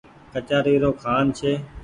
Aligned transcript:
ڪچآري 0.33 0.75
رو 0.81 0.91
کآن 1.03 1.25
ڇي۔ 1.37 1.53